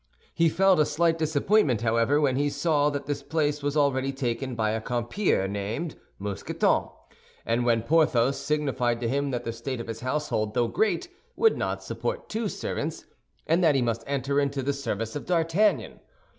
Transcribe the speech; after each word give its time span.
He 0.33 0.49
felt 0.49 0.79
a 0.79 0.85
slight 0.87 1.19
disappointment, 1.19 1.81
however, 1.83 2.19
when 2.19 2.35
he 2.35 2.49
saw 2.49 2.89
that 2.89 3.05
this 3.05 3.21
place 3.21 3.61
was 3.61 3.77
already 3.77 4.11
taken 4.11 4.55
by 4.55 4.71
a 4.71 4.81
compeer 4.81 5.47
named 5.47 5.95
Mousqueton, 6.17 6.89
and 7.45 7.65
when 7.67 7.83
Porthos 7.83 8.37
signified 8.39 8.99
to 9.01 9.07
him 9.07 9.29
that 9.29 9.43
the 9.43 9.53
state 9.53 9.79
of 9.79 9.85
his 9.85 9.99
household, 9.99 10.55
though 10.55 10.67
great, 10.67 11.07
would 11.35 11.55
not 11.55 11.83
support 11.83 12.29
two 12.29 12.49
servants, 12.49 13.05
and 13.45 13.63
that 13.63 13.75
he 13.75 13.83
must 13.83 14.03
enter 14.07 14.39
into 14.39 14.63
the 14.63 14.73
service 14.73 15.15
of 15.15 15.27
D'Artagnan. 15.27 15.99